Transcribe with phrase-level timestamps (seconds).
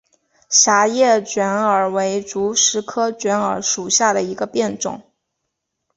[0.49, 4.99] 狭叶卷耳为石竹科卷耳属下的一个变种。